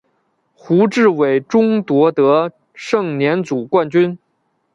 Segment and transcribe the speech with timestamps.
[0.55, 4.17] 胡志伟中夺得盛年组冠军。